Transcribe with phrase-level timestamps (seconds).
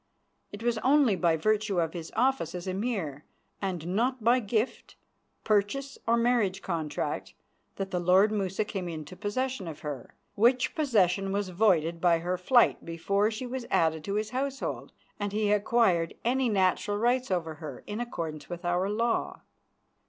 [0.51, 3.23] It was only by virtue of his office as Emir,
[3.61, 4.95] and not by gift,
[5.43, 7.35] purchase, or marriage contract,
[7.75, 12.35] that the lord Musa came into possession of her, which possession was voided by her
[12.35, 17.53] flight before she was added to his household and he acquired any natural rights over
[17.61, 19.41] her in accordance with our law.